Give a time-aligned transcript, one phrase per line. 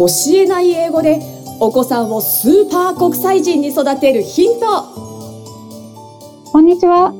[0.00, 1.20] 教えない英語で
[1.60, 4.66] お子さんをスーパー国際人に育てるヒント。
[6.50, 7.12] こんにちは。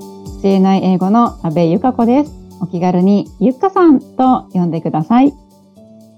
[0.42, 2.32] 教えない英語の阿部由香子です。
[2.62, 5.34] お気軽にゆっかさんと呼んでください。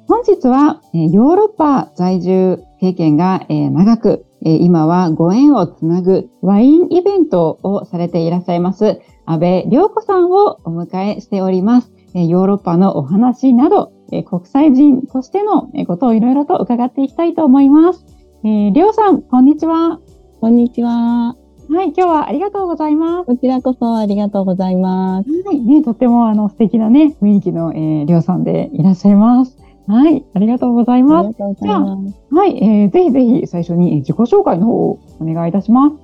[0.06, 11.90] 本日はヨーロッパ在住経験が長く今はご縁をつなぐワインイベントをされていらっしゃいます安倍良子さんをお迎えしております。
[12.14, 18.04] ヨーロッパのお話などえ国際人としてのことをいろいろと伺っていきたいと思います。
[18.44, 20.00] えー、りょうさん、こんにちは。
[20.40, 21.34] こんにちは。
[21.70, 23.26] はい、今日はありがとうございます。
[23.26, 25.30] こちらこそありがとうございます。
[25.46, 29.56] はい、ね、とってもあの素敵なね、雰囲気の、えー、りょうさんでいらっしゃいます。
[29.86, 31.26] はい、ありがとうございます。
[31.26, 32.34] ありがとうございます。
[32.34, 35.96] はい、えー、ぜひぜひ最初に自己紹介の方をお願いいたします。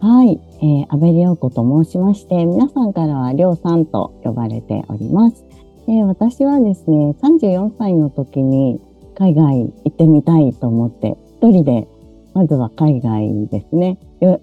[0.00, 5.45] はい、えー、安倍良子と申しまして、皆さんからはりょうさんと呼ばれております。
[5.88, 8.80] え私はですね、34歳の時に
[9.16, 11.86] 海外行ってみたいと思って、一人で、
[12.34, 13.98] まずは海外ですね、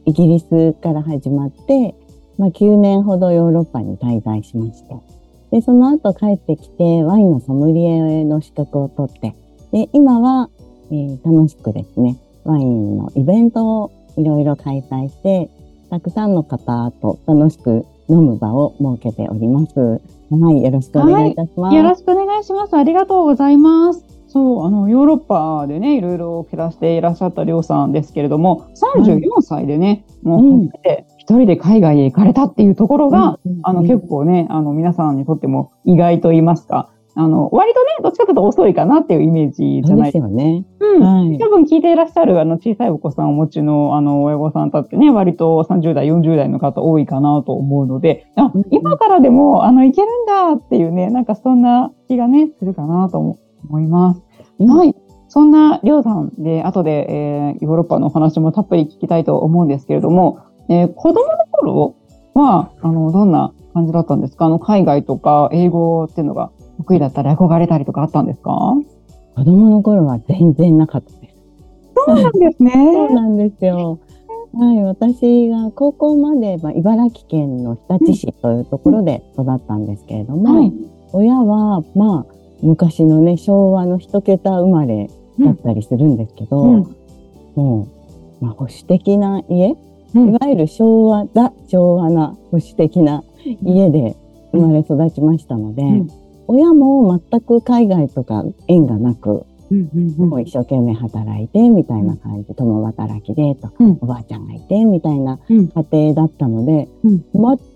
[0.05, 1.95] イギリスから始まって、
[2.37, 4.95] まあ、9年ほどヨーロッパに滞在しました。
[5.51, 9.35] で、その後帰ってきて、ワインのソムリエの資格を取って、
[9.71, 10.49] で、今は、
[10.91, 15.49] えー、楽しくですね、ワインのイベントをいろいろ開催して、
[15.89, 20.01] たくさんの方と楽しく飲む場を設けております。
[20.39, 22.75] はい、よろしくお願いいたします、はい、よろしくお願いします。
[22.75, 24.05] ありがとうございます。
[24.33, 28.67] そう、あの、ヨーロッパでね、いろいろ暮らしていらっしゃったりょうさんですけれども、
[29.03, 40.65] 34歳でね、はい、もう初めて一人で海外へ行かれたっていうところが、うん、あの、結構ね、あの、皆さんにとっても意外と言いますか、あの、割とね、どっちかというと遅いかなっていうイメージじゃないですよね。
[40.79, 41.01] うん。
[41.01, 54.21] はい、多分聞いていらっしゃる、あの、小さいお子さんをお持ちの、あの、親御さんたってね、割と30代、40代の方多いかなと思うので、あ、今からでも、あの、いけるんだっていうね、なんかそんな気がね、するかなと思います。
[54.59, 54.95] はい。
[55.27, 61.95] そんな、りょうさんで、後で、えー、ヨーロッパのお話もたっぷり聞きたいと思うんですけれども、えー、子供の頃
[62.33, 64.45] は、あの、どんな感じだったんですか？
[64.45, 66.51] あの、海外とか英語っていうのが
[66.83, 68.51] 得意だったり憧れたりとかあったんですか？
[69.35, 71.35] 子供の頃は全然なかったです。
[72.05, 72.71] そうなんですね。
[72.73, 73.99] そうなんですよ。
[74.55, 80.73] はい、私が高校まで、まあ、茨城県の日立市というところで育ったんですけれども、はい、
[81.11, 86.95] 親は、まあ、昔のね、昭和の一桁生まれだったりするんですけど、うん、
[87.55, 87.87] も
[88.41, 89.75] う、まあ、保守的な家、
[90.13, 93.23] うん、いわゆる昭和だ、昭和な保守的な
[93.63, 94.15] 家で
[94.51, 99.45] 生まれ育ちましたので、うん親も全く海外とか縁がなく、
[100.17, 107.25] もう一生懸命働いてみたいな感じ、共働きでとか、うん、おばあちゃんがいてみたいな家庭だったので、うん、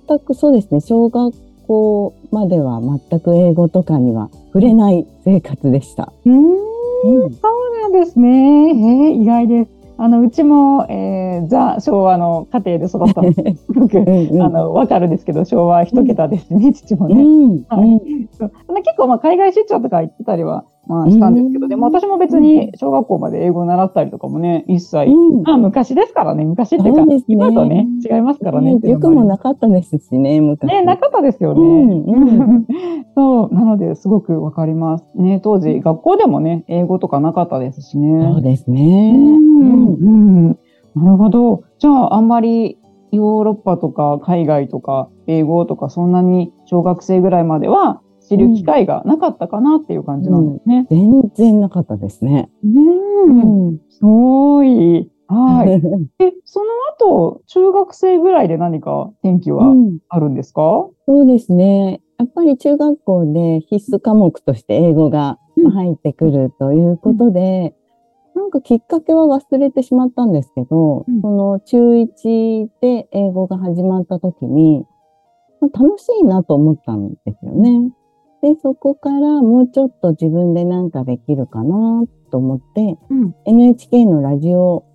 [0.07, 1.33] 全くそうですね、小学
[1.67, 6.13] 校までは全く英語とかには触れない生活でした。
[6.25, 6.43] うん、
[7.31, 8.29] そうなんですね。
[8.29, 9.76] えー、意外です。
[9.99, 14.41] あの、うちも、えー、ザ・昭和の家庭で育った ので、すごく、うん。
[14.41, 17.15] あの、わかるんですけど、昭和一桁ですね、うん、父もね。
[17.15, 17.65] うん。
[17.67, 18.27] はい、
[18.83, 28.77] 結構、まあ、海外出張とか行ってたりはまあ、したんですけど、でも私も別に小学校まで英語を習ったりとかもね、一切、うん、まあ昔ですからね、昔っていうか、ね、今とね、違いますからね。
[28.81, 30.69] よくもなかったですしね、昔。
[30.69, 31.61] ね、なかったですよね。
[31.61, 32.65] うん、
[33.15, 35.05] そう、なので、すごくわかります。
[35.15, 38.33] ね、当時、学校でもね、英語とかなかったですしね。
[38.33, 39.13] そうですね。
[39.15, 40.47] うん、うん、
[40.95, 41.63] なるほど。
[41.79, 42.77] じゃあ、あんまり
[43.11, 50.87] ヨーロッパとか海外とか英語とかそんなに小学生ぐらいまでは知る機会がなかったかなっていう感じなんですね。
[50.89, 52.49] うん、全然なかったですね。
[52.63, 53.79] うん。
[53.89, 55.09] すごい。
[55.27, 55.71] はい。
[56.23, 56.65] え、その
[56.97, 59.73] 後、中学生ぐらいで何か転機は
[60.09, 62.01] あるんですか、うん、そうですね。
[62.17, 65.37] やっぱり中学校で必須科目として英語が
[65.73, 67.75] 入ってくるということで、
[68.35, 74.85] うん、なんかきっかけは忘れてしまったんですけど、うん、その中1で英語が始まった時に、
[75.61, 77.91] 楽しいなと思ったんですよね。
[78.47, 84.85] で、そこからもうちょっと自分で何かできるかなと思って、うん、NHK のラジオ、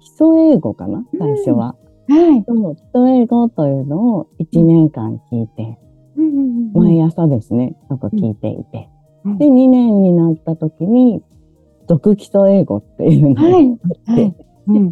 [0.00, 1.74] 基礎英語かな最初は。
[2.08, 2.44] うん、はい。
[2.44, 5.76] 基礎英語というのを1年間聞いて、
[6.16, 8.88] うん、毎朝ですね、なんか聞いていて。
[9.38, 11.22] で、2年になった時に、
[11.88, 14.22] 読基礎英語っていうのがあって、はい。
[14.22, 14.34] はい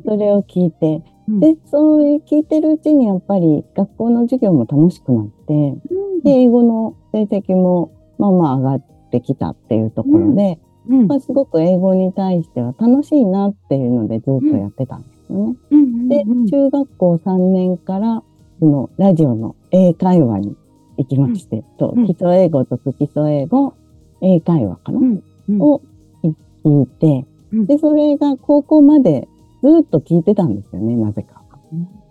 [0.07, 5.75] それを聞いて、で、そう聞いてるうちにやっぱり学校の授業も楽しくなって、
[6.23, 10.59] で、英語の成績もまあまあ上がってきたっていうところで、
[10.89, 11.01] うん。
[11.01, 15.57] うん、まあ、すごく英語に対しては楽しいなっていうのでずっとやってたんですよね。
[16.09, 18.23] で、中学校3年から
[18.61, 20.57] そのラジオの英会話に
[20.97, 23.75] 行きまして、と基礎英語と基礎英語、
[24.23, 25.01] 英会話かな、
[25.59, 25.83] を
[26.65, 27.67] 聞いて、うん。
[27.67, 29.29] で、それが高校まで
[29.73, 31.43] ずっと聞いてたんですよね、なぜか。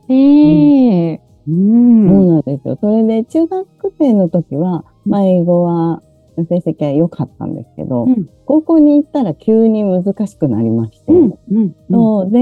[0.08, 1.16] へえ。
[1.16, 2.28] うそうん。
[2.28, 2.78] なんですよ。
[2.82, 3.68] それで中学
[3.98, 6.02] 生の時は、まあ英語は
[6.38, 11.40] 成績は良かったんですけど、うん高校に行ったら急に難しくなりまして、うん。
[11.52, 11.76] うん。
[11.90, 12.40] そうで、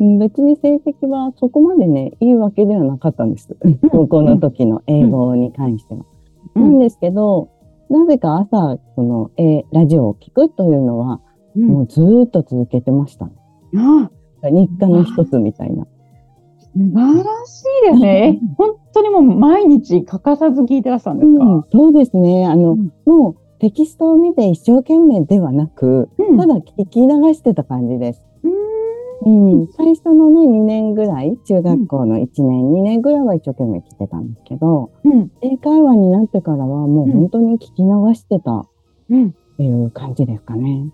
[0.00, 3.54] うん別に成績はそこまでね、いいわけではなかったんです。
[3.90, 6.00] 高校の時の英語に関しては。
[6.00, 7.50] うんなんですけど、
[7.90, 11.20] なぜか朝、その、えーラジオを聞くというのは、
[11.56, 13.26] うんもうずーっと続けてました。
[13.26, 14.10] あ
[14.42, 15.86] 日課の一つみたいな。
[16.74, 18.40] 素晴らしいですね。
[18.40, 22.46] え本当にもう毎日欠かさず聞いてらっしゃるんですか、うん、そうですね。
[22.46, 28.24] あの、うんもうテキストを見て一生懸命ではなく、うんただ聞き流してた感じです。
[28.44, 35.32] うんうん、最初のね、2年ぐらい、中学校の1年、2年ぐらいは一生懸命聞いてたんですけど、うん。
[35.40, 38.68] 英会話になってからはもう本当に聞き流してたっ
[39.10, 39.34] うん。
[39.56, 40.86] ていう感じですかね。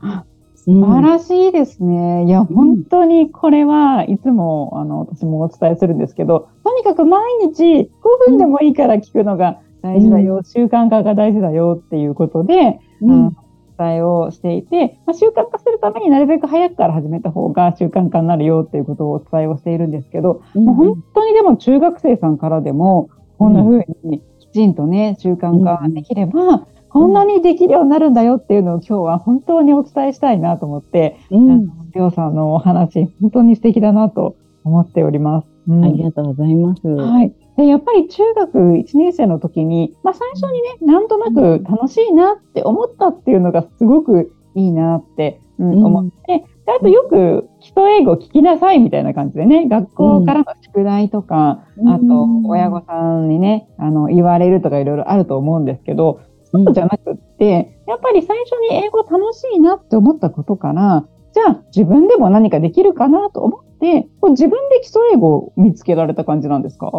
[0.72, 2.24] あ素素晴らしいですね。
[2.24, 13.36] いや、本当にこれはいつも、あの、私もお伝えするんですけど、とにかく毎日5分でもいいから聞くのが大事だよ、習慣化が大事だよっていうことで、うん。
[13.76, 20.64] 伝えをしていて、まあ、習慣化するためになるべく早くから始めた方が習慣化になるよっていうことをお伝えをしているんですけど、うん。
[20.64, 35.48] もう本当にでも中学生さんからでも、こんな風にきちんとね、習慣化できれば、こんなにできるようになるんだよっていうのを今日は本当にお伝えしたいなと思って、うんあのりょうさんのお話、本当に素敵だなと思っております。
[35.66, 36.86] うんありがとうございます。
[36.86, 37.34] はい。
[37.56, 56.20] で、やっぱり中学1年生の時に、まあ最初にね、なんとなく楽しいなって思ったっていうのがすごくいいなって、うんうん思って、であとよく基礎英語聞きなさいみたいな感じでね、学校からの宿題とか、うんあと親御さんにね、あの、言われるとかいろいろあると思うんですけど、
[56.54, 66.90] そうじゃなくって、やっぱり最初に英語楽しいなって思ったことから、じゃあ自分でも何かできるかなと思って、こう自分で基礎英語を見つけられた感じなんですか？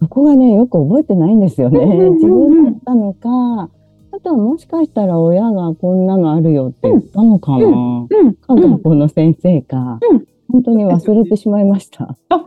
[0.00, 1.80] そこがね、よく覚えてないんですよね。
[1.80, 2.14] うんうんうんうん。
[2.14, 3.70] 自分だったのか、
[4.12, 7.66] あとはもしかしたら親がこんなのあるよって言ったのかな。
[7.66, 8.34] うん。
[8.34, 12.04] か学校の先生か、うん本当に忘れてしまいました。
[12.04, 12.46] あ、いや、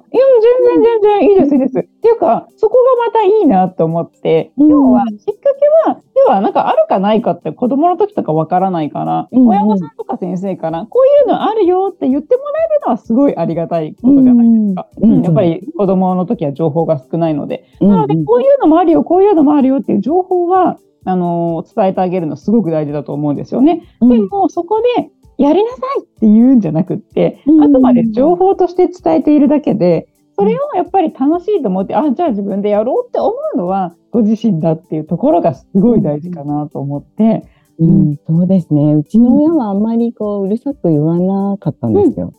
[0.71, 1.79] 全然全然いいです、いいです。
[1.79, 5.53] っていうか、そこがまたいいなと思って、うん要は、きっか
[5.85, 14.87] けは、要はなんかあるかないかって子供の時とかわからないから、うんうん親御さんとか先生から、こういうのあるよって言ってもらえるのはすごいありがたいことじゃないですか。
[15.01, 17.65] うんうんやっぱり子供の時は情報が少ないので。
[17.81, 23.83] うんなので、こういうのもあるよ、こういうのもあるよっていう情報は、あのー伝えてあげるのすごく大事だと思うんですよね。
[24.01, 25.09] うんでも、そこで、
[25.39, 37.43] やりなさいって言うんじゃなくって、うんあくまで情報として伝えているだけで、それをやっぱり楽しいと思って、あ、じゃあ自分でやろうって思うのは、ご自身だっていうところがすごい大事かなと思って、
[37.79, 38.93] うんそうですね。
[38.93, 42.33] うちの親はあんまりこう、うるさく言わなかったんですよ。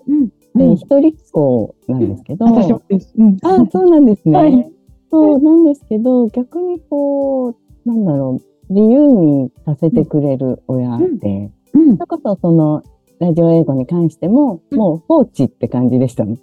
[0.55, 2.45] で、一人っ子なんですけど。
[2.45, 3.15] 私もです。
[3.17, 3.39] うん。
[3.43, 4.37] あ、そうなんですね。
[4.37, 4.73] はい
[5.11, 12.83] そうなんですけど、逆にこう、なんだろう、自由にさせてくれる親で、うんそれこそその、
[13.21, 16.39] ラジオ英語に関しても、うんもう放置って感じでしたね。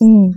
[0.00, 0.32] うん。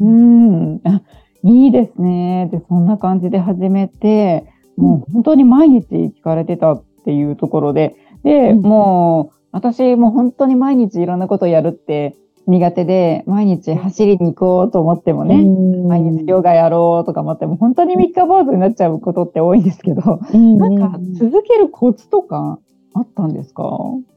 [0.00, 0.80] うん。
[0.84, 1.02] あ、
[1.42, 2.48] いいですね。
[2.50, 4.46] で、そんな感じで始めて、
[4.76, 12.14] もう本当に毎日聞かれてたっていうところで、で、うんもう、私も本当に毎日いろんなことをやるって
[12.48, 15.44] 苦手で、毎日走りに行こうと思ってもね、
[15.86, 20.58] 毎日ヨガやろうとか思っても、本当に三日坊主になっちゃうことって多いんですけど、うん。
[20.58, 22.58] なんか続けるコツとか
[22.94, 23.62] あったんですか？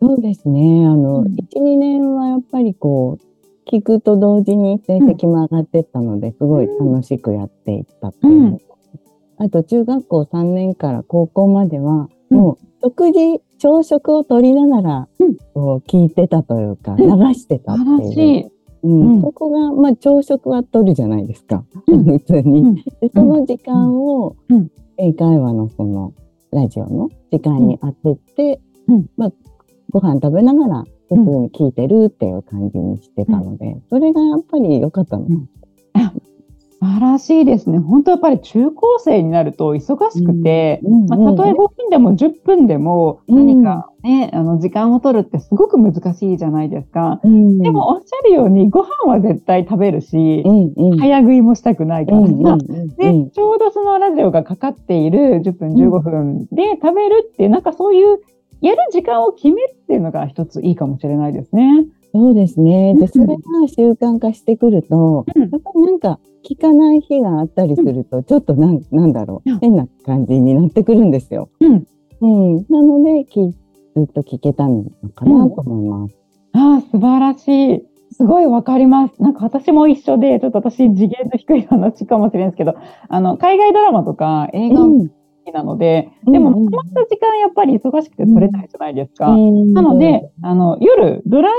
[0.01, 0.85] そうですね。
[0.88, 1.27] あの、うん。
[1.35, 8.33] 1、2年はやっぱりこう、聞くと同時に成績も上がってったので、すごい楽しくやっていったっていう。
[8.33, 8.57] うん。
[9.38, 12.38] あと、中学校3年から高校までは、うん。
[12.38, 15.36] もう、食事、朝食を取りながら、うん。
[15.53, 16.98] こう聞いてたというか、ん。
[16.98, 18.51] 流してたっていう。
[18.82, 19.15] うん。
[19.15, 19.22] うん。
[19.22, 21.63] そこが、まあ、朝食は取るじゃないですか。
[21.86, 22.03] うん。
[22.18, 22.62] 普通に。
[22.62, 22.75] うん。
[22.75, 24.72] で、その時間を、うん。
[24.98, 26.13] 英会話のその、
[26.51, 29.06] ラジオの時間に当てて、うん。
[29.15, 29.34] まあ、
[29.91, 35.25] ご飯食べながら、普通に聞いてるっていう感じにしてたので、それがやっぱり良かったの。
[35.25, 35.50] うん。
[35.94, 36.21] 素
[36.81, 37.77] 晴らしいですね。
[37.77, 41.05] 本当やっぱり中高生になると忙しくて、うん。
[41.05, 47.21] まあ、たとえ5分でも10分でも何かね、あの時間を取るってすごく難しいじゃないですか。
[47.23, 47.59] うん。
[47.59, 50.73] でもおっしゃるようにご飯は絶対食べるし、うん。
[50.75, 52.25] うん、早食いもしたくないから、うん。
[52.25, 52.47] うん。
[52.47, 52.88] うん。
[52.95, 58.19] で、ちょうどそのラジオがかかっている10分15分で食べるっていう、なんかそういう
[58.61, 61.85] やる時間を決めるっていうのが一ついいかもしれないですね。
[62.13, 62.94] そうですね。
[62.96, 63.34] で、うんそれが
[63.68, 71.50] 習慣化してくると、うんやっぱりなんか聞かない日があったりすると、ちょっとなんなんだろうんう、変な感じになってくるんですよ。
[71.60, 71.88] うん。
[72.22, 72.27] う
[72.62, 72.65] ん。
[72.70, 73.51] なので、聞
[73.96, 76.15] ずっと聞けたのかなと思います。
[76.53, 77.84] ああ、素晴らしい。
[78.13, 79.22] すごいわかります。
[79.22, 82.75] なんか私も一緒で、ちょっと私次元の低い話かもしれないですけど、
[83.08, 89.27] あの、海外ドラマとか映画うん好きなので、うんでも、まった時間やっぱり忙しくて取れないじゃないですか。
[89.27, 91.51] ななので、、あの、夜、ドライ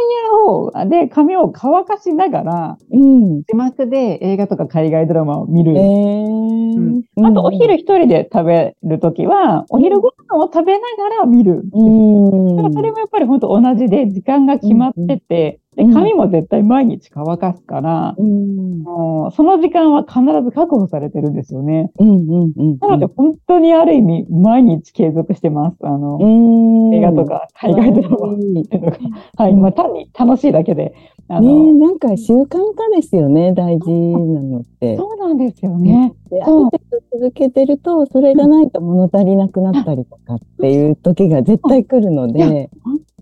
[0.74, 3.42] ヤーを、で、髪を乾かしながら、うん。
[3.42, 5.76] 字幕で映画とか海外ドラマを見る。
[5.76, 11.62] えーうんあと、お昼一人で食べるときは、お昼ご飯を食べながら見る。
[11.72, 12.56] うん。
[12.56, 18.82] だからそれもやっぱり本当同じで、時間が決まってて、で、うん髪も絶対毎日乾かすから、うん。
[18.82, 21.90] もうその時間は必ず確保されてるんですよね。
[21.98, 22.12] うんう
[22.46, 22.78] んうん。
[22.78, 25.76] なので、本当にある意味、毎日継続してます。
[25.82, 28.98] あの、うん、映画とか海外ドラマっていうのが。
[29.36, 29.54] はい。
[29.54, 30.94] まあ、単に楽しいだけで。
[31.28, 32.58] あねの、なんか習慣化
[32.94, 34.96] ですよね、大事なのって。
[34.96, 36.12] そうなんですよね。
[36.28, 42.70] である程度続けてると、それがないと物足りなくなったりとかっていう時が絶対来るので、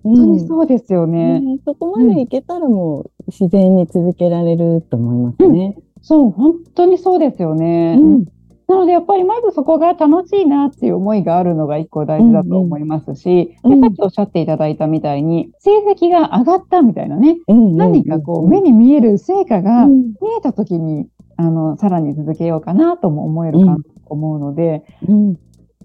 [0.03, 1.41] 本当にそうですよね。
[1.41, 5.77] ねそこまでいけたらもう自然に続けられると思いますね。
[6.03, 7.97] そう、本当にそうですよね。
[8.01, 8.25] うん。
[8.71, 13.73] なので、やっぱりまずそこが楽しいなっていう思いがあるのが一個大事だと思いますし、うん。
[13.73, 13.81] うん。
[13.81, 17.77] でさっきおっしゃっていただいたみたいに、成績が上がったみたいなね、うん。
[17.77, 20.15] 何かこう、目に見える成果が見うん。
[20.39, 25.37] えたときに、あの、さらに続けようかなとも思えるかうんと思うので、うん。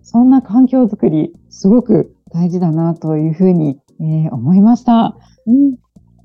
[0.04, 5.16] そんな環境づくり、すごく大事だなというふうに、えー思いました。
[5.46, 5.76] うん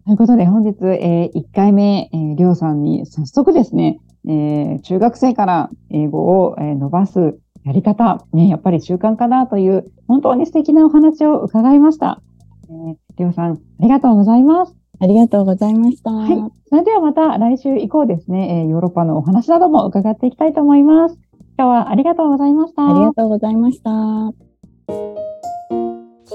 [0.07, 12.21] ということで、本日、え1回目、えーりょうさんに早速ですね、えー中学生から英語を、えー伸ばすやり方、ね、やっぱり習慣化だという、本当に素敵なお話を伺いました。
[12.69, 14.75] えーりょうさん、ありがとうございます。
[14.99, 16.11] ありがとうございました。
[16.11, 16.53] はい。
[16.69, 21.19] それではまた来週以降ですね、えーヨーロッパのお話なども伺っていきたいと思います。
[21.59, 22.87] 今日はありがとうございました。
[22.89, 24.50] ありがとうございました。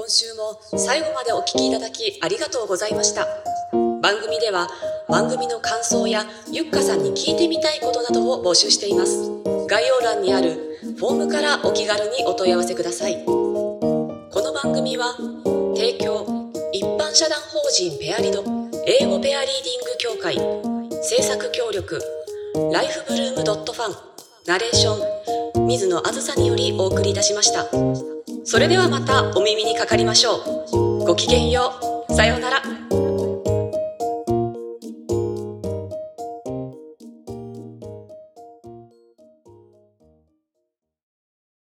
[0.06, 3.26] 今週も最後までお聞きいただきありがとうございました。
[4.00, 4.68] 番組では
[5.08, 9.28] 番組の感想やゆっかさんに聞いてみたいことなどを募集しています。
[9.66, 13.24] 概要欄にあるフォームからお気軽にお問い合わせください。
[13.24, 15.16] この番組は
[15.74, 16.24] 提供
[16.70, 18.44] 一般社団法人ペアリド
[18.86, 20.36] 英語ペアリーディング協会
[21.02, 22.00] 制作協力
[22.72, 23.94] ライフブルームドットファン
[24.46, 28.15] ナレーション水野あずさによりお送りいたしました。
[28.48, 31.04] それではまたお耳にかかりましょう。
[31.04, 31.72] ごきげんよ
[32.08, 32.14] う。
[32.14, 32.85] さようなら。